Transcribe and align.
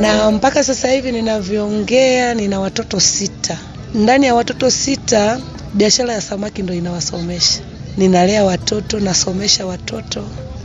na 0.00 0.30
mpaka 0.30 0.64
sasa 0.64 0.90
hivi 0.92 1.12
ninavyoongea 1.12 2.34
nina 2.34 2.60
watoto 2.60 3.00
sita. 3.00 3.58
Ndani 3.94 4.26
ya 4.26 4.34
watoto 4.34 4.70
sita, 4.70 5.40
biashara 5.74 6.14
ya 6.14 6.20
samaki 6.20 6.62
ndo 6.62 6.74
inawasomesha. 6.74 7.60
Ninalea 7.96 8.44
watoto, 8.44 9.00
nasomesha 9.00 9.66
watoto, 9.66 10.22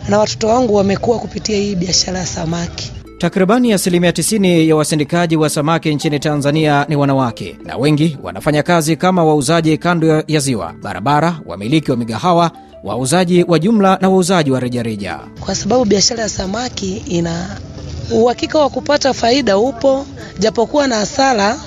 na 0.10 0.20
watoto 0.20 0.48
wangu 0.48 0.76
wamekuwa 0.76 1.20
kupitia 1.20 1.58
hii 1.58 1.76
biashara 1.76 2.20
ya 2.20 2.26
samaki. 2.26 2.92
Takribani 3.18 3.74
asilimia 3.74 4.12
90 4.12 4.68
ya 4.68 4.76
wasindikaji 4.76 5.36
wa 5.38 5.50
samaki 5.50 5.96
nchini 5.96 6.20
Tanzania 6.20 6.86
ni 6.90 6.96
wanawake, 6.96 7.58
na 7.66 7.78
wengi 7.78 8.18
wanafanya 8.24 8.64
kazi 8.64 8.96
kama 8.96 9.24
wauzaji 9.24 9.78
kando 9.78 10.24
ya 10.28 10.40
ziwa, 10.40 10.74
barabara, 10.82 11.40
wamiliki 11.46 11.92
wa 11.92 11.98
migahawa, 11.98 12.52
wauzaji 12.84 13.44
wa 13.48 13.60
jumla 13.60 13.98
na 14.02 14.10
wauzaji 14.10 14.52
wa 14.52 14.60
rejareja. 14.60 15.20
Kwa 15.40 15.56
sababu 15.56 15.86
biashara 15.86 16.24
ya 16.24 16.30
samaki 16.30 16.98
ina 16.98 17.58
uhakika 18.12 18.60
wa 18.60 18.70
kupata 18.70 19.14
faida 19.14 19.58
upo, 19.58 20.06
japokuwa 20.40 20.88
na 20.88 20.96
hasara 20.96 21.60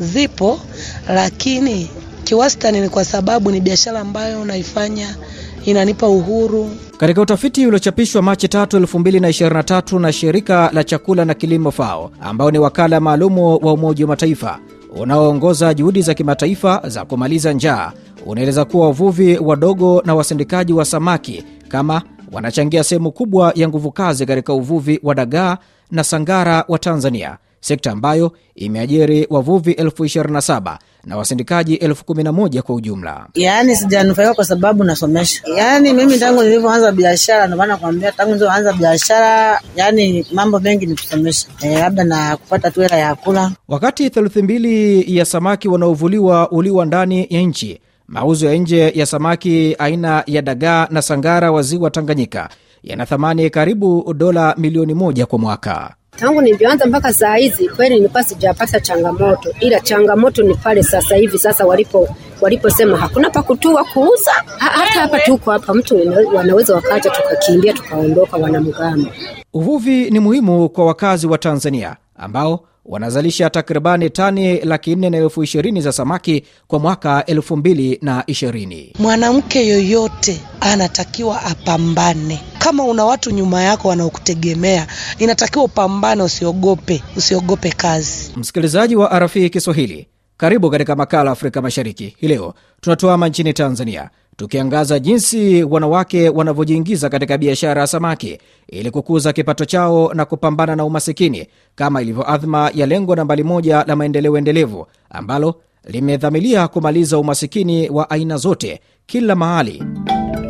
zipo, 0.00 0.60
lakini 1.08 1.90
kiwastani 2.24 2.80
ni 2.80 2.88
kwa 2.88 3.04
sababu 3.04 3.50
ni 3.50 3.60
biashara 3.60 4.00
ambayo 4.00 4.44
naifanya 4.44 5.16
inanipa 5.64 6.08
uhuru. 6.08 6.70
Katika 6.98 7.20
utafiti 7.22 7.66
uliochapishwa 7.66 8.22
Machi 8.22 8.46
3, 8.46 8.64
2023 8.80 9.98
na 10.00 10.12
shirika 10.12 10.70
la 10.72 10.84
chakula 10.84 11.24
na 11.24 11.34
kilimo 11.34 11.70
FAO, 11.70 12.10
ambao 12.20 12.50
ni 12.50 12.58
wakala 12.58 13.00
maalumu 13.00 13.46
wa 13.62 13.72
Umoja 13.72 14.04
wa 14.04 14.08
Mataifa 14.08 14.58
unaoongoza 14.96 15.74
juhudi 15.74 16.02
za 16.02 16.14
kimataifa 16.14 16.82
za 16.88 17.04
kumaliza 17.04 17.52
njaa, 17.52 17.92
unaeleza 18.26 18.64
kuwa 18.64 18.86
wavuvi 18.86 19.38
wadogo 19.38 20.02
na 20.06 20.14
wasindikaji 20.14 20.72
wa 20.72 20.84
samaki 20.84 21.44
kama 21.68 22.02
wanachangia 22.32 22.84
sehemu 22.84 23.12
kubwa 23.12 23.52
ya 23.54 23.68
nguvu 23.68 23.90
kazi 23.92 24.26
katika 24.26 24.52
uvuvi 24.54 25.00
wa 25.02 25.14
dagaa 25.14 25.58
na 25.90 26.04
sangara 26.04 26.64
wa 26.68 26.78
Tanzania, 26.78 27.36
sekta 27.60 27.92
ambayo 27.92 28.32
imeajiri 28.54 29.26
wavuvi 29.30 29.72
elfu 29.72 30.04
27 30.04 30.78
na 31.04 31.16
wasindikaji 31.16 31.74
elfu 31.74 32.04
11 32.04 32.60
kwa 32.62 32.74
ujumla. 32.74 33.26
Yaani 33.34 33.76
sijanufaika 33.76 34.34
kwa 34.34 34.44
sababu 34.44 34.84
nasomesha. 34.84 35.42
Yaani 35.56 35.92
mimi 35.92 36.18
tangu 36.18 36.42
nilivyoanza 36.42 36.92
biashara, 36.92 37.46
ndio 37.46 37.56
maana 37.58 37.72
nakwambia, 37.72 38.12
tangu 38.12 38.32
nilivyoanza 38.32 38.72
biashara, 38.72 39.60
yaani 39.76 40.26
mambo 40.32 40.60
mengi 40.60 40.86
ni 40.86 40.94
kusomesha, 40.94 41.46
eh, 41.62 41.78
labda 41.78 42.04
na 42.04 42.36
kupata 42.36 42.70
tu 42.70 42.80
hela 42.80 42.96
ya 42.96 43.14
kula. 43.14 43.52
Wakati 43.68 44.10
theluthi 44.10 44.42
mbili 44.42 45.04
ya 45.16 45.24
samaki 45.24 45.68
wanaovuliwa 45.68 46.50
uliwa 46.50 46.86
ndani 46.86 47.26
ya 47.30 47.40
nchi, 47.40 47.80
mauzo 48.08 48.46
ya 48.46 48.54
nje 48.54 48.92
ya 48.94 49.06
samaki 49.06 49.76
aina 49.78 50.22
ya 50.26 50.42
dagaa 50.42 50.86
na 50.90 51.02
sangara 51.02 51.52
wa 51.52 51.62
ziwa 51.62 51.90
Tanganyika 51.90 52.48
yana 52.84 53.06
thamani 53.06 53.50
karibu 53.50 54.14
dola 54.14 54.54
milioni 54.58 54.94
moja 54.94 55.26
kwa 55.26 55.38
mwaka. 55.38 55.94
Tangu 56.16 56.40
nilivyoanza 56.40 56.86
mpaka 56.86 57.12
saa 57.12 57.36
hizi 57.36 57.68
kweli 57.68 57.94
nilikuwa 57.94 58.24
sijapata 58.24 58.80
changamoto, 58.80 59.54
ila 59.60 59.80
changamoto 59.80 60.42
ni 60.42 60.54
pale 60.54 60.82
sasa 60.82 61.16
hivi 61.16 61.38
sasa 61.38 61.66
walipo 61.66 62.08
waliposema 62.40 62.96
hakuna 62.96 63.30
pa 63.30 63.42
kutua 63.42 63.84
kuuza. 63.84 64.30
Ha, 64.58 64.70
hata 64.70 65.00
hapa 65.00 65.18
tuko 65.20 65.50
hapa, 65.50 65.74
mtu 65.74 66.00
wanaweza 66.34 66.74
wakaja 66.74 67.10
tukakimbia 67.10 67.72
tukaondoka, 67.72 68.36
wanamgambo. 68.36 69.10
Uvuvi 69.52 70.10
ni 70.10 70.20
muhimu 70.20 70.68
kwa 70.68 70.86
wakazi 70.86 71.26
wa 71.26 71.38
Tanzania 71.38 71.96
ambao 72.16 72.60
wanazalisha 72.84 73.50
takribani 73.50 74.10
tani 74.10 74.60
laki 74.60 74.96
nne 74.96 75.10
na 75.10 75.16
elfu 75.18 75.42
ishirini 75.44 75.80
za 75.80 75.92
samaki 75.92 76.44
kwa 76.66 76.78
mwaka 76.78 77.24
elfu 77.26 77.56
mbili 77.56 77.98
na 78.02 78.24
ishirini. 78.26 78.92
Mwanamke 78.98 79.66
yoyote 79.68 80.40
anatakiwa 80.60 81.42
apambane. 81.42 82.40
Kama 82.58 82.84
una 82.84 83.04
watu 83.04 83.30
nyuma 83.30 83.62
yako 83.62 83.88
wanaokutegemea, 83.88 84.86
inatakiwa 85.18 85.64
upambane, 85.64 86.22
usiogope, 86.22 87.02
usiogope 87.16 87.70
kazi. 87.70 88.32
Msikilizaji 88.36 88.96
wa 88.96 89.18
RFI 89.18 89.50
Kiswahili, 89.50 90.06
karibu 90.36 90.70
katika 90.70 90.96
makala 90.96 91.30
Afrika 91.30 91.62
Mashariki. 91.62 92.16
Hii 92.18 92.28
leo 92.28 92.54
tunatuama 92.80 93.28
nchini 93.28 93.52
Tanzania 93.52 94.10
tukiangaza 94.36 94.98
jinsi 94.98 95.64
wanawake 95.64 96.28
wanavyojiingiza 96.28 97.08
katika 97.08 97.38
biashara 97.38 97.80
ya 97.80 97.86
samaki 97.86 98.38
ili 98.68 98.90
kukuza 98.90 99.32
kipato 99.32 99.64
chao 99.64 100.14
na 100.14 100.24
kupambana 100.24 100.76
na 100.76 100.84
umasikini 100.84 101.46
kama 101.74 102.02
ilivyo 102.02 102.30
adhma 102.30 102.70
ya 102.74 102.86
lengo 102.86 103.16
nambari 103.16 103.42
moja 103.44 103.84
la 103.86 103.96
maendeleo 103.96 104.38
endelevu 104.38 104.86
ambalo 105.10 105.54
limedhamilia 105.84 106.68
kumaliza 106.68 107.18
umasikini 107.18 107.90
wa 107.90 108.10
aina 108.10 108.36
zote 108.36 108.80
kila 109.06 109.34
mahali. 109.34 109.82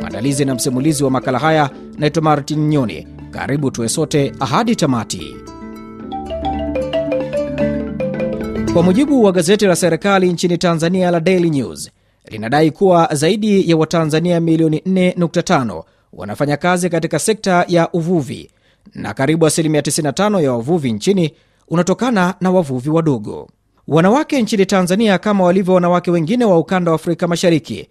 Mwandalizi 0.00 0.44
na 0.44 0.54
msimulizi 0.54 1.04
wa 1.04 1.10
makala 1.10 1.38
haya 1.38 1.70
naitwa 1.98 2.22
Martin 2.22 2.68
Nyoni. 2.68 3.06
Karibu 3.30 3.70
tuwe 3.70 3.88
sote 3.88 4.32
hadi 4.40 4.76
tamati. 4.76 5.36
Kwa 8.72 8.82
mujibu 8.82 9.24
wa 9.24 9.32
gazeti 9.32 9.66
la 9.66 9.76
serikali 9.76 10.32
nchini 10.32 10.58
Tanzania 10.58 11.10
la 11.10 11.20
Daily 11.20 11.50
News 11.50 11.90
linadai 12.28 12.70
kuwa 12.70 13.08
zaidi 13.12 13.70
ya 13.70 13.76
Watanzania 13.76 14.40
milioni 14.40 14.78
4.5 14.78 15.82
wanafanya 16.12 16.56
kazi 16.56 16.90
katika 16.90 17.18
sekta 17.18 17.64
ya 17.68 17.92
uvuvi 17.92 18.50
na 18.94 19.14
karibu 19.14 19.46
asilimia 19.46 19.80
95 19.80 20.42
ya 20.42 20.52
wavuvi 20.52 20.92
nchini 20.92 21.34
unatokana 21.68 22.34
na 22.40 22.50
wavuvi 22.50 22.90
wadogo. 22.90 23.48
Wanawake 23.88 24.42
nchini 24.42 24.66
Tanzania, 24.66 25.18
kama 25.18 25.44
walivyo 25.44 25.74
wanawake 25.74 26.10
wengine 26.10 26.44
wa 26.44 26.58
ukanda 26.58 26.90
wa 26.90 26.94
Afrika 26.94 27.28
Mashariki, 27.28 27.88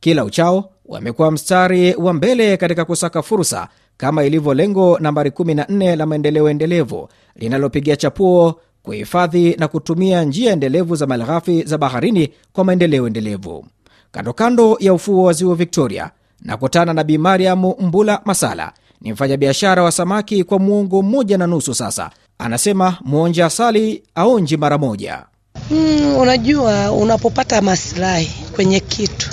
kila 0.00 0.24
uchao 0.24 0.70
wamekuwa 0.86 1.30
mstari 1.30 1.94
wa 1.94 2.12
mbele 2.12 2.56
katika 2.56 2.84
kusaka 2.84 3.22
fursa, 3.22 3.68
kama 3.96 4.24
ilivyo 4.24 4.54
lengo 4.54 4.98
nambari 5.00 5.30
14 5.30 5.96
la 5.96 6.06
maendeleo 6.06 6.48
endelevu 6.50 7.08
linalopigia 7.36 7.96
chapuo 7.96 8.60
kuhifadhi 8.82 9.54
na 9.58 9.68
kutumia 9.68 10.24
njia 10.24 10.52
endelevu 10.52 10.96
za 10.96 11.06
malighafi 11.06 11.62
za 11.62 11.78
baharini 11.78 12.28
kwa 12.52 12.64
maendeleo 12.64 13.06
endelevu. 13.06 13.66
Kando 14.16 14.32
kando 14.32 14.76
ya 14.80 14.94
ufuo 14.94 15.22
wa 15.24 15.32
ziwa 15.32 15.54
Victoria 15.54 16.10
nakutana 16.42 16.92
na 16.92 17.04
Bi 17.04 17.18
Mariam 17.18 17.72
Mbula 17.80 18.20
Masala, 18.24 18.72
ni 19.00 19.12
mfanyabiashara 19.12 19.82
wa 19.82 19.92
samaki 19.92 20.44
kwa 20.44 20.58
muongo 20.58 21.02
mmoja 21.02 21.38
na 21.38 21.46
nusu 21.46 21.74
sasa. 21.74 22.10
Anasema 22.38 22.96
mwonja 23.04 23.46
asali 23.46 24.02
aonji 24.14 24.56
mara 24.56 24.78
moja. 24.78 25.22
Mm, 25.70 26.16
unajua 26.16 26.92
unapopata 26.92 27.60
masilahi 27.62 28.30
kwenye 28.54 28.80
kitu 28.80 29.30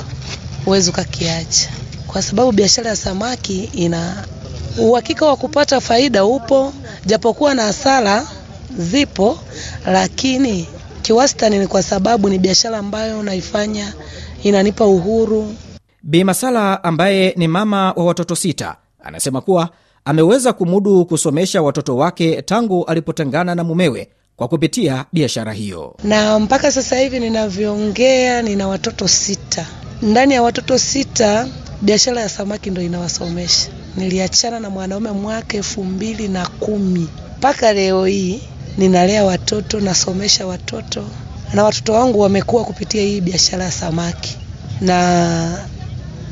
huwezi 0.66 0.90
ukakiacha, 0.90 1.70
kwa 2.08 2.22
sababu 2.22 2.52
biashara 2.52 2.90
ya 2.90 2.96
samaki 2.96 3.64
ina 3.64 4.26
uhakika 4.80 5.26
wa 5.26 5.36
kupata 5.36 5.82
faida 5.82 6.26
upo, 6.26 6.74
japokuwa 7.06 7.54
na 7.54 7.64
hasara 7.64 8.28
zipo, 8.78 9.40
lakini 9.86 10.68
kiwastani 11.02 11.60
ni 11.60 11.68
kwa 11.68 11.84
sababu 11.84 12.30
ni 12.30 12.40
biashara 12.40 12.78
ambayo 12.78 13.24
naifanya 13.24 13.94
inanipa 14.44 14.86
uhuru. 14.86 15.54
Bi 16.04 16.24
Masala 16.24 16.84
ambaye 16.84 17.34
ni 17.38 17.48
mama 17.48 17.92
wa 17.92 18.06
watoto 18.06 18.36
sita 18.36 18.76
anasema 19.04 19.42
kuwa 19.42 19.70
ameweza 20.06 20.54
kumudu 20.54 21.06
kusomesha 21.06 21.62
watoto 21.62 21.98
wake 21.98 22.42
tangu 22.42 22.86
alipotengana 22.86 23.56
na 23.56 23.64
mumewe 23.64 24.10
kwa 24.36 24.48
kupitia 24.48 25.06
biashara 25.14 25.54
hiyo, 25.54 25.96
na 26.04 26.40
mpaka 26.40 26.72
sasa 26.72 27.00
hivi 27.00 27.20
ninavyoongea 27.20 28.42
nina 28.42 28.68
watoto 28.68 29.08
sita. 29.08 29.66
Ndani 30.02 30.34
ya 30.34 30.42
watoto 30.42 30.78
sita, 30.80 31.48
biashara 31.82 32.22
ya 32.22 32.30
samaki 32.30 32.70
ndo 32.70 32.82
inawasomesha. 32.82 33.70
Niliachana 33.98 34.60
na 34.60 34.70
mwanaume 34.70 35.12
mwaka 35.12 35.58
elfu 35.58 35.84
mbili 35.84 36.28
na 36.28 36.48
kumi 36.48 37.08
mpaka 37.38 37.74
leo 37.74 38.06
hii 38.06 38.42
ninalea 38.78 39.24
watoto, 39.24 39.80
nasomesha 39.80 40.48
watoto 40.48 41.04
na 41.54 41.64
watoto 41.64 41.94
wangu 41.94 42.20
wamekuwa 42.20 42.64
kupitia 42.64 43.02
hii 43.02 43.22
biashara 43.22 43.64
ya 43.64 43.72
samaki 43.72 44.38
na 44.82 45.68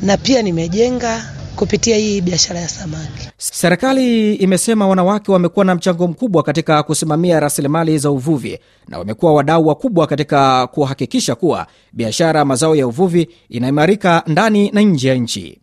na 0.02 0.16
pia 0.16 0.42
nimejenga 0.42 1.32
kupitia 1.56 1.96
hii 1.96 2.20
biashara 2.20 2.60
ya 2.60 2.68
samaki. 2.68 3.28
Serikali 3.38 4.34
imesema 4.34 4.88
wanawake 4.88 5.32
wamekuwa 5.32 5.64
na 5.64 5.74
mchango 5.74 6.08
mkubwa 6.08 6.42
katika 6.42 6.82
kusimamia 6.82 7.40
rasilimali 7.40 7.98
za 7.98 8.10
uvuvi 8.10 8.58
na 8.88 8.98
wamekuwa 8.98 9.34
wadau 9.34 9.66
wakubwa 9.66 10.06
katika 10.06 10.66
kuhakikisha 10.66 11.34
kuwa 11.34 11.66
biashara 11.92 12.38
ya 12.40 12.44
mazao 12.44 12.76
ya 12.76 12.86
uvuvi 12.86 13.28
inaimarika 13.48 14.22
ndani 14.26 14.70
na 14.70 14.80
nje 14.80 15.08
ya 15.08 15.14
nchi. 15.14 15.58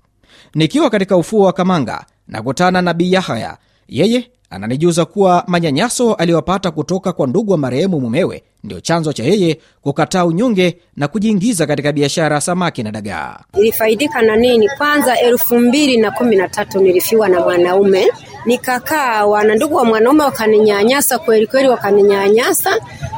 Nikiwa 0.55 0.89
katika 0.89 1.17
ufuo 1.17 1.45
wa 1.45 1.53
Kamanga 1.53 2.05
nakutana 2.27 2.81
na 2.81 2.93
Bi 2.93 3.13
Yahaya, 3.13 3.57
yeye 3.87 4.31
ananijuza 4.49 5.05
kuwa 5.05 5.43
manyanyaso 5.47 6.13
aliyopata 6.13 6.71
kutoka 6.71 7.13
kwa 7.13 7.27
ndugu 7.27 7.51
wa 7.51 7.57
marehemu 7.57 7.99
mumewe 7.99 8.43
ndio 8.63 8.79
chanzo 8.79 9.13
cha 9.13 9.23
yeye 9.23 9.57
kukataa 9.81 10.25
unyonge 10.25 10.77
na 10.95 11.07
kujiingiza 11.07 11.67
katika 11.67 11.91
biashara 11.91 12.35
ya 12.35 12.41
samaki 12.41 12.83
na 12.83 12.91
dagaa. 12.91 13.39
Nilifaidika 13.53 14.21
na 14.21 14.35
nini? 14.35 14.69
Kwanza 14.77 15.19
elfu 15.19 15.59
mbili 15.59 15.97
na 15.97 16.11
kumi 16.11 16.35
na 16.35 16.47
tatu 16.49 16.79
nilifiwa 16.81 17.29
na 17.29 17.39
mwanaume, 17.39 18.07
nikakaa, 18.45 19.25
wana 19.25 19.55
ndugu 19.55 19.75
wa 19.75 19.85
mwanaume 19.85 20.23
wakaninyanyasa 20.23 21.19
kweli 21.19 21.47
kweli, 21.47 21.67
wakaninyanyasa. 21.69 22.69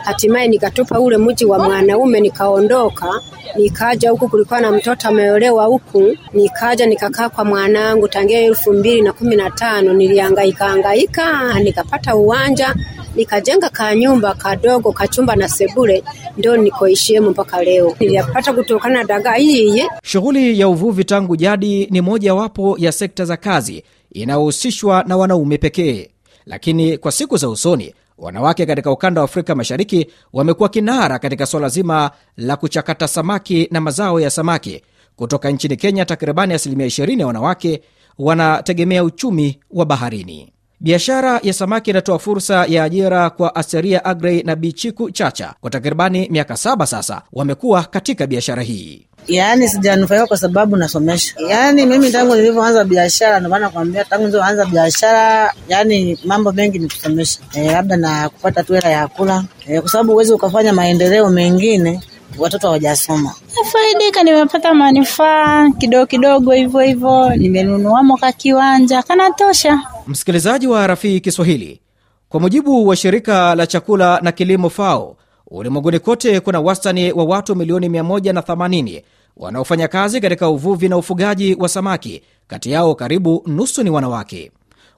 Hatimaye 0.03 0.47
nikatupa 0.47 0.99
ule 0.99 1.17
mji 1.17 1.45
wa 1.45 1.59
mwanaume, 1.59 2.19
nikaondoka 2.19 3.21
nikaja 3.55 4.11
huku, 4.11 4.27
kulikuwa 4.29 4.61
na 4.61 4.71
mtoto 4.71 5.07
ameolewa 5.07 5.65
huku, 5.65 6.17
nikaja 6.33 6.85
nikakaa 6.85 7.29
kwa 7.29 7.45
mwanangu 7.45 8.07
tangia 8.07 8.39
elfu 8.39 8.73
mbili 8.73 9.01
na 9.01 9.13
kumi 9.13 9.35
na 9.35 9.49
tano. 9.51 9.93
Nilihangaika 9.93 10.65
hangaika 10.65 11.59
nikapata 11.59 12.15
uwanja 12.15 12.75
nikajenga 13.15 13.69
kanyumba 13.69 14.33
kadogo 14.33 14.91
kachumba 14.91 15.35
na 15.35 15.49
sebule, 15.49 16.03
ndio 16.37 16.57
nikoishiemo 16.57 17.29
mpaka 17.29 17.63
leo. 17.63 17.95
Niliyapata 17.99 18.53
kutokana 18.53 18.95
na 18.99 19.03
dagaa 19.03 19.33
hii. 19.35 19.83
Shughuli 20.03 20.59
ya 20.59 20.67
uvuvi 20.67 21.03
tangu 21.03 21.35
jadi 21.35 21.87
ni 21.91 22.01
mojawapo 22.01 22.75
ya 22.79 22.91
sekta 22.91 23.25
za 23.25 23.37
kazi 23.37 23.83
inayohusishwa 24.11 25.03
na 25.07 25.17
wanaume 25.17 25.57
pekee, 25.57 26.09
lakini 26.45 26.97
kwa 26.97 27.11
siku 27.11 27.37
za 27.37 27.49
usoni 27.49 27.93
wanawake 28.17 28.65
katika 28.65 28.91
ukanda 28.91 29.21
wa 29.21 29.25
Afrika 29.25 29.55
Mashariki 29.55 30.07
wamekuwa 30.33 30.69
kinara 30.69 31.19
katika 31.19 31.45
suala 31.45 31.69
zima 31.69 32.11
la 32.37 32.55
kuchakata 32.55 33.07
samaki 33.07 33.67
na 33.71 33.81
mazao 33.81 34.19
ya 34.19 34.29
samaki. 34.29 34.81
Kutoka 35.15 35.49
nchini 35.51 35.75
Kenya, 35.77 36.05
takribani 36.05 36.53
asilimia 36.53 36.87
20 36.87 37.19
ya 37.19 37.27
wanawake 37.27 37.81
wanategemea 38.19 39.03
uchumi 39.03 39.59
wa 39.71 39.85
baharini. 39.85 40.53
Biashara 40.81 41.39
ya 41.43 41.53
samaki 41.53 41.89
inatoa 41.89 42.19
fursa 42.19 42.65
ya 42.65 42.83
ajira 42.83 43.29
kwa 43.29 43.55
Asteria 43.55 44.05
Agrey 44.05 44.43
na 44.43 44.55
Bichiku 44.55 45.11
Chacha. 45.11 45.53
Kwa 45.61 45.69
takribani 45.69 46.27
miaka 46.31 46.57
saba 46.57 46.85
sasa 46.87 47.21
wamekuwa 47.33 47.83
katika 47.83 48.27
biashara 48.27 48.63
hii. 48.63 49.07
Yaani 49.27 49.69
sijanufaika 49.69 50.27
kwa 50.27 50.37
sababu 50.37 50.77
nasomesha. 50.77 51.33
Yaani 51.49 51.85
mimi 51.85 52.11
tangu 52.11 52.35
nilivyoanza 52.35 52.83
biashara, 52.83 53.39
ndio 53.39 53.49
maana 53.49 53.65
nakwambia, 53.65 54.05
tangu 54.05 54.23
nilivyoanza 54.25 54.65
biashara, 54.65 55.53
yani 55.67 56.17
mambo 56.25 56.51
mengi 56.51 56.79
ni 56.79 56.85
kusomesha, 56.87 57.39
eh, 57.53 57.71
labda 57.71 57.97
na 57.97 58.29
kupata 58.29 58.63
tu 58.63 58.73
hela 58.73 58.89
ya 58.89 59.07
kula, 59.07 59.43
e, 59.67 59.81
kwa 59.81 59.89
sababu 59.89 60.11
huwezi 60.11 60.33
ukafanya 60.33 60.73
maendeleo 60.73 61.29
mengine 61.29 61.99
watoto 62.37 62.67
hawajasoma. 62.67 63.35
Nafaidika, 63.63 64.23
nimepata 64.23 64.73
manufaa 64.73 65.69
kidogo 65.71 66.05
kidogo 66.05 66.51
hivyo 66.51 66.79
hivyo, 66.79 67.29
nimenunuamo 67.35 68.17
kiwanja 68.37 69.03
kanatosha. 69.03 69.79
Msikilizaji 70.11 70.67
wa 70.67 70.87
Rafii 70.87 71.19
Kiswahili, 71.19 71.81
kwa 72.29 72.39
mujibu 72.39 72.87
wa 72.87 72.95
shirika 72.95 73.55
la 73.55 73.67
chakula 73.67 74.19
na 74.21 74.31
kilimo 74.31 74.69
FAO, 74.69 75.15
ulimwenguni 75.47 75.99
kote 75.99 76.39
kuna 76.39 76.59
wastani 76.61 77.11
wa 77.11 77.23
watu 77.23 77.55
milioni 77.55 77.89
180 77.89 79.03
wanaofanya 79.37 79.87
kazi 79.87 80.21
katika 80.21 80.49
uvuvi 80.49 80.89
na 80.89 80.97
ufugaji 80.97 81.55
wa 81.59 81.69
samaki. 81.69 82.21
Kati 82.47 82.71
yao 82.71 82.95
karibu 82.95 83.43
nusu 83.47 83.83
ni 83.83 83.89
wanawake. 83.89 84.51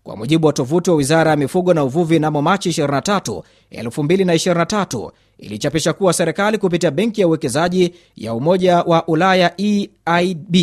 Kwa 0.03 0.17
mujibu 0.17 0.47
wa 0.47 0.53
tovuti 0.53 0.89
wa 0.89 0.95
wizara 0.95 1.31
ya 1.31 1.37
mifugo 1.37 1.73
na 1.73 1.83
uvuvi, 1.83 2.19
namo 2.19 2.41
Machi 2.41 2.69
23, 2.69 3.41
2023 3.71 5.11
ilichapisha 5.37 5.93
kuwa 5.93 6.13
serikali 6.13 6.57
kupitia 6.57 6.91
benki 6.91 7.21
ya 7.21 7.27
uwekezaji 7.27 7.93
ya 8.15 8.33
Umoja 8.33 8.77
wa 8.81 9.07
Ulaya 9.07 9.53
EIB 9.57 10.55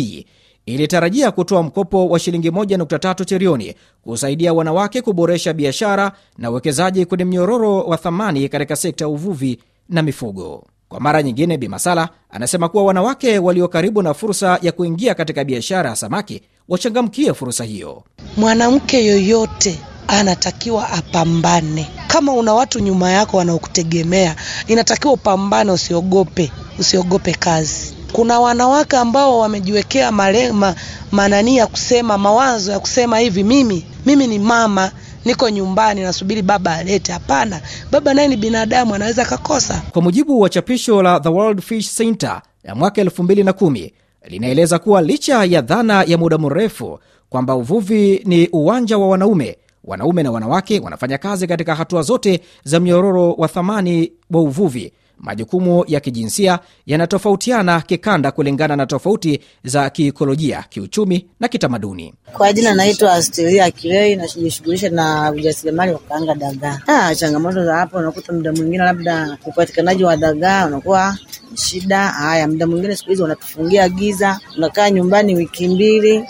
ilitarajia 0.65 1.31
kutoa 1.31 1.63
mkopo 1.63 2.09
wa 2.09 2.19
shilingi 2.19 2.49
1.3 2.49 3.25
trilioni 3.25 3.75
kusaidia 4.03 4.53
wanawake 4.53 5.01
kuboresha 5.01 5.53
biashara 5.53 6.11
na 6.37 6.51
uwekezaji 6.51 7.05
kwenye 7.05 7.25
mnyororo 7.25 7.79
wa 7.81 7.97
thamani 7.97 8.49
katika 8.49 8.75
sekta 8.75 9.05
ya 9.05 9.09
uvuvi 9.09 9.59
na 9.89 10.01
mifugo. 10.01 10.63
Kwa 10.89 10.99
mara 10.99 11.23
nyingine, 11.23 11.57
Bimasala 11.57 12.09
anasema 12.29 12.69
kuwa 12.69 12.83
wanawake 12.83 13.39
walio 13.39 13.67
karibu 13.67 14.01
na 14.01 14.13
fursa 14.13 14.59
ya 14.61 14.71
kuingia 14.71 15.15
katika 15.15 15.43
biashara 15.43 15.89
ya 15.89 15.95
samaki 15.95 16.41
wachangamkie 16.69 17.33
fursa 17.33 17.63
hiyo. 17.63 18.03
Mwanamke 18.37 19.05
yoyote 19.05 19.79
anatakiwa 20.07 20.89
apambane. 20.89 21.87
Kama 22.07 22.33
una 22.33 22.53
watu 22.53 22.79
nyuma 22.79 23.11
yako 23.11 23.37
wanaokutegemea, 23.37 24.35
inatakiwa 24.67 25.13
upambane, 25.13 25.71
usiogope, 25.71 26.51
usiogope 26.79 27.31
kazi. 27.33 27.93
Kuna 28.11 28.39
wanawake 28.39 28.97
ambao 28.97 29.39
wamejiwekea 29.39 30.11
malema 30.11 30.75
manani 31.11 31.57
ya 31.57 31.67
kusema 31.67 32.17
mawazo 32.17 32.71
ya 32.71 32.79
kusema 32.79 33.19
hivi, 33.19 33.43
mimi 33.43 33.85
mimi 34.05 34.27
ni 34.27 34.39
mama 34.39 34.91
niko 35.25 35.49
nyumbani 35.49 36.01
nasubiri 36.01 36.41
baba 36.41 36.75
alete. 36.75 37.11
Hapana, 37.11 37.61
baba 37.91 38.13
naye 38.13 38.27
ni 38.27 38.37
binadamu, 38.37 38.95
anaweza 38.95 39.21
akakosa. 39.23 39.81
Kwa 39.91 40.01
mujibu 40.01 40.39
wa 40.41 40.49
chapisho 40.49 41.01
la 41.03 41.19
The 41.19 41.29
World 41.29 41.61
Fish 41.61 41.95
Center 41.95 42.41
ya 42.63 42.75
mwaka 42.75 43.03
2010 43.03 43.91
linaeleza 44.25 44.79
kuwa 44.79 45.01
licha 45.01 45.43
ya 45.45 45.61
dhana 45.61 46.03
ya 46.03 46.17
muda 46.17 46.37
mrefu 46.37 46.99
kwamba 47.29 47.55
uvuvi 47.55 48.21
ni 48.25 48.47
uwanja 48.51 48.97
wa 48.97 49.07
wanaume, 49.09 49.57
wanaume 49.83 50.23
na 50.23 50.31
wanawake 50.31 50.79
wanafanya 50.79 51.17
kazi 51.17 51.47
katika 51.47 51.75
hatua 51.75 52.01
zote 52.01 52.41
za 52.63 52.79
mnyororo 52.79 53.31
wa 53.33 53.47
thamani 53.47 54.11
wa 54.31 54.41
uvuvi. 54.41 54.93
Majukumu 55.21 55.83
ya 55.87 55.99
kijinsia 55.99 56.59
yanatofautiana 56.85 57.81
kikanda 57.81 58.31
kulingana 58.31 58.75
na 58.75 58.85
tofauti 58.85 59.39
za 59.63 59.89
kiikolojia, 59.89 60.63
kiuchumi 60.69 61.25
na 61.39 61.47
kitamaduni. 61.47 62.13
Kwa 62.33 62.53
jina 62.53 62.73
naitwa 62.73 63.13
Asteria 63.13 63.71
Kilei, 63.71 64.15
najishughulisha 64.15 64.89
na 64.89 65.31
ujasiriamali 65.31 65.91
wa 65.91 65.97
kukaanga 65.99 66.35
dagaa. 66.35 66.79
Ah, 66.87 67.15
changamoto 67.15 67.65
za 67.65 67.75
hapo, 67.75 67.97
unakuta 67.97 68.33
muda 68.33 68.51
mwingine 68.51 68.83
labda 68.83 69.37
upatikanaji 69.45 70.03
wa 70.03 70.17
dagaa 70.17 70.65
unakuwa 70.67 71.17
shida. 71.55 72.07
Haya, 72.07 72.47
muda 72.47 72.67
mwingine 72.67 72.95
siku 72.95 73.09
hizi 73.09 73.21
wanatufungia 73.21 73.89
giza, 73.89 74.39
unakaa 74.57 74.89
nyumbani 74.89 75.35
wiki 75.35 75.67
mbili 75.67 76.23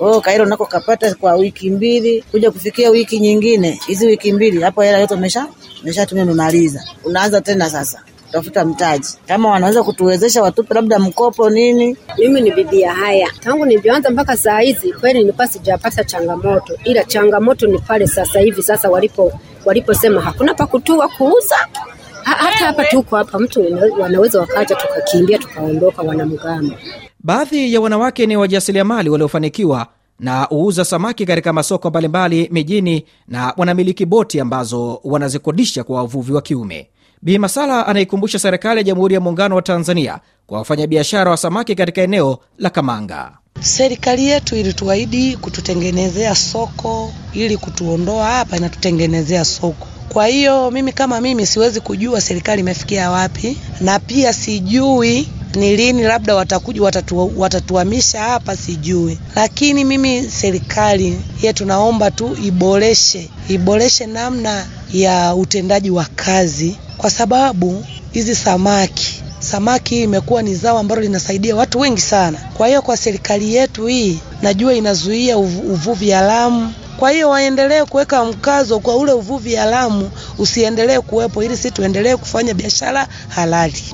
Oh, 0.00 0.20
kairo 0.20 0.46
nako 0.46 0.66
kapata 0.66 1.14
kwa 1.14 1.34
wiki 1.34 1.70
mbili, 1.70 2.22
kuja 2.30 2.50
kufikia 2.50 2.90
wiki 2.90 3.20
nyingine, 3.20 3.80
hizi 3.86 4.06
wiki 4.06 4.32
mbili 4.32 4.62
hapo 4.62 4.82
hela 4.82 4.98
yote 4.98 5.14
umesha 5.14 5.46
umeshatumia 5.82 6.24
umemaliza, 6.24 6.84
unaanza 7.04 7.40
tena 7.40 7.70
sasa 7.70 8.02
kutafuta 8.26 8.64
mtaji, 8.64 9.08
kama 9.28 9.50
wanaweza 9.50 9.82
kutuwezesha 9.82 10.42
watupe 10.42 10.74
labda 10.74 10.98
mkopo 10.98 11.50
nini. 11.50 11.96
Mimi 12.18 12.40
ni 12.40 12.50
bibi 12.50 12.80
ya 12.80 12.94
haya, 12.94 13.30
tangu 13.40 13.66
nilivyoanza 13.66 14.10
mpaka 14.10 14.36
saa 14.36 14.60
hizi 14.60 14.92
kweli 14.92 15.18
nilikuwa 15.18 15.48
sijapata 15.48 16.04
changamoto, 16.04 16.78
ila 16.84 17.04
changamoto 17.04 17.66
ni 17.66 17.78
pale 17.78 18.06
sasa 18.06 18.40
hivi 18.40 18.62
sasa 18.62 18.90
walipo 18.90 19.32
waliposema 19.64 20.20
hakuna 20.20 20.54
pa 20.54 20.66
kutua 20.66 21.08
kuuza 21.08 21.56
Ha, 22.26 22.32
hata 22.34 22.64
hapa 22.66 22.84
tuko 22.84 23.16
hapa, 23.16 23.38
mtu 23.38 23.66
wanaweza 24.00 24.40
wakaja 24.40 24.76
tukakimbia 24.76 25.38
tukaondoka, 25.38 26.02
wanamgambo. 26.02 26.74
Baadhi 27.20 27.74
ya 27.74 27.80
wanawake 27.80 28.26
ni 28.26 28.36
wajasiriamali 28.36 29.10
waliofanikiwa 29.10 29.86
na 30.20 30.42
huuza 30.42 30.84
samaki 30.84 31.26
katika 31.26 31.52
masoko 31.52 31.90
mbalimbali 31.90 32.48
mijini 32.52 33.04
na 33.28 33.54
wanamiliki 33.56 34.06
boti 34.06 34.40
ambazo 34.40 35.00
wanazikodisha 35.04 35.84
kwa 35.84 35.96
wavuvi 35.96 36.32
wa 36.32 36.42
kiume. 36.42 36.88
Bi 37.22 37.38
Masala 37.38 37.86
anaikumbusha 37.86 38.38
serikali 38.38 38.78
ya 38.78 38.84
Jamhuri 38.84 39.14
ya 39.14 39.20
Muungano 39.20 39.56
wa 39.56 39.62
Tanzania 39.62 40.18
kwa 40.46 40.58
wafanyabiashara 40.58 41.30
wa 41.30 41.36
samaki 41.36 41.74
katika 41.74 42.02
eneo 42.02 42.38
la 42.58 42.70
Kamanga. 42.70 43.30
Serikali 43.60 44.26
yetu 44.26 44.56
ilituahidi 44.56 45.36
kututengenezea 45.36 46.34
soko, 46.34 47.12
ili 47.32 47.56
kutuondoa 47.56 48.26
hapa 48.26 48.56
inatutengenezea 48.56 49.44
soko. 49.44 49.86
Kwa 50.08 50.26
hiyo 50.26 50.70
mimi 50.70 50.92
kama 50.92 51.20
mimi 51.20 51.46
siwezi 51.46 51.80
kujua 51.80 52.20
serikali 52.20 52.60
imefikia 52.60 53.10
wapi, 53.10 53.58
na 53.80 53.98
pia 53.98 54.32
sijui 54.32 55.28
ni 55.54 55.76
lini 55.76 56.02
labda 56.02 56.34
watakuja 56.34 56.82
watatu, 56.82 57.32
watatuhamisha 57.40 58.20
hapa, 58.22 58.56
sijui. 58.56 59.18
Lakini 59.36 59.84
mimi 59.84 60.22
serikali 60.30 61.20
yetu 61.42 61.64
naomba 61.64 62.10
tu 62.10 62.36
iboreshe, 62.44 63.30
iboreshe 63.48 64.06
namna 64.06 64.66
ya 64.92 65.34
utendaji 65.34 65.90
wa 65.90 66.04
kazi, 66.04 66.76
kwa 66.98 67.10
sababu 67.10 67.84
hizi 68.12 68.34
samaki 68.34 69.22
samaki 69.38 69.94
hii 69.94 70.02
imekuwa 70.02 70.42
ni 70.42 70.54
zao 70.54 70.78
ambalo 70.78 71.00
linasaidia 71.02 71.56
watu 71.56 71.80
wengi 71.80 72.00
sana. 72.00 72.38
Kwa 72.54 72.66
hiyo 72.68 72.82
kwa 72.82 72.96
serikali 72.96 73.54
yetu 73.54 73.86
hii 73.86 74.18
najua 74.42 74.74
inazuia 74.74 75.38
uvuvi 75.38 76.10
haramu 76.10 76.72
kwa 76.96 77.10
hiyo 77.10 77.30
waendelee 77.30 77.84
kuweka 77.84 78.24
mkazo 78.24 78.78
kwa 78.80 78.96
ule 78.96 79.12
uvuvi 79.12 79.54
haramu 79.54 80.10
usiendelee 80.38 81.00
kuwepo, 81.00 81.42
ili 81.42 81.56
sisi 81.56 81.70
tuendelee 81.70 82.16
kufanya 82.16 82.54
biashara 82.54 83.08
halali. 83.28 83.84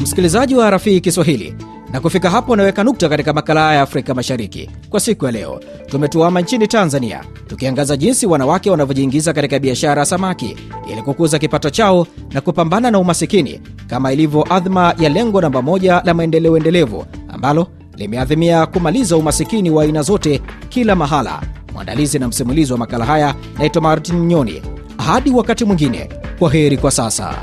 Msikilizaji 0.00 0.54
wa 0.54 0.70
Rafii 0.70 1.00
Kiswahili, 1.00 1.54
na 1.92 2.00
kufika 2.00 2.30
hapo 2.30 2.54
anaweka 2.54 2.84
nukta 2.84 3.08
katika 3.08 3.32
makala 3.32 3.60
haya 3.60 3.74
ya 3.76 3.82
Afrika 3.82 4.14
Mashariki 4.14 4.70
kwa 4.90 5.00
siku 5.00 5.24
ya 5.24 5.30
leo. 5.32 5.60
Tumetuama 5.86 6.40
nchini 6.40 6.68
Tanzania 6.68 7.20
tukiangaza 7.46 7.96
jinsi 7.96 8.26
wanawake 8.26 8.70
wanavyojiingiza 8.70 9.32
katika 9.32 9.58
biashara 9.58 10.00
ya 10.02 10.06
samaki 10.06 10.56
ili 10.92 11.02
kukuza 11.02 11.38
kipato 11.38 11.70
chao 11.70 12.06
na 12.32 12.40
kupambana 12.40 12.90
na 12.90 12.98
umasikini 12.98 13.60
kama 13.86 14.12
ilivyo 14.12 14.54
adhma 14.54 14.94
ya 14.98 15.08
lengo 15.08 15.40
namba 15.40 15.62
moja 15.62 16.02
la 16.04 16.14
maendeleo 16.14 16.56
endelevu 16.56 17.06
ambalo 17.28 17.66
limeadhimia 17.96 18.66
kumaliza 18.66 19.16
umasikini 19.16 19.70
wa 19.70 19.82
aina 19.82 20.02
zote 20.02 20.42
kila 20.68 20.96
mahala. 20.96 21.42
Mwandalizi 21.72 22.18
na 22.18 22.28
msimulizi 22.28 22.72
wa 22.72 22.78
makala 22.78 23.04
haya 23.04 23.34
naitwa 23.58 23.82
Martin 23.82 24.26
Nyoni. 24.26 24.62
Hadi 24.96 25.30
wakati 25.30 25.64
mwingine, 25.64 26.08
kwa 26.38 26.50
heri 26.52 26.76
kwa 26.76 26.90
sasa. 26.90 27.34